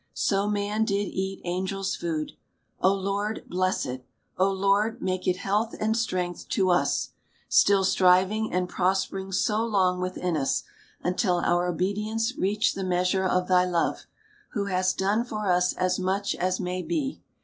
So 0.15 0.49
man 0.49 0.83
did 0.83 1.09
eat 1.09 1.41
angel's 1.45 1.95
food. 1.95 2.31
O 2.81 2.91
Lord, 2.91 3.43
bless 3.47 3.85
it! 3.85 4.03
Lord, 4.39 4.99
make 4.99 5.27
it 5.27 5.37
health 5.37 5.75
and 5.79 5.95
strength 5.95 6.49
to 6.49 6.71
us!— 6.71 7.11
still 7.47 7.83
striving 7.83 8.51
and 8.51 8.67
prospering 8.67 9.31
so 9.31 9.63
long 9.63 9.99
within 10.01 10.35
us, 10.35 10.63
until 11.03 11.35
our 11.41 11.67
89 11.67 11.73
obedience 11.75 12.35
reach 12.35 12.73
the 12.73 12.83
measure 12.83 13.27
of 13.27 13.47
thy 13.47 13.63
love, 13.65 14.07
who 14.53 14.65
hast 14.65 14.97
done 14.97 15.23
for 15.23 15.51
us 15.51 15.73
as 15.73 15.99
much 15.99 16.33
as 16.33 16.59
may 16.59 16.81
be. 16.81 17.21